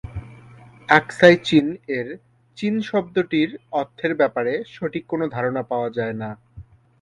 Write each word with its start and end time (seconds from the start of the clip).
আকসাই 0.89 1.35
চিন- 1.43 1.79
এর 1.89 2.07
"চিন" 2.57 2.75
শব্দটির 2.81 3.49
অর্থের 3.71 4.13
ব্যাপারে 4.15 4.53
সঠিক 4.67 5.03
কোন 5.07 5.21
ধারণা 5.29 5.61
পাওয়া 5.63 5.89
যায়না। 5.89 6.29